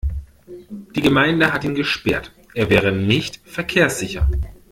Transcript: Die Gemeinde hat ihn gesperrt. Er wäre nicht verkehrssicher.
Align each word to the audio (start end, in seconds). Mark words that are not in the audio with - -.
Die 0.95 1.01
Gemeinde 1.03 1.53
hat 1.53 1.63
ihn 1.63 1.75
gesperrt. 1.75 2.31
Er 2.55 2.71
wäre 2.71 2.91
nicht 2.91 3.39
verkehrssicher. 3.45 4.27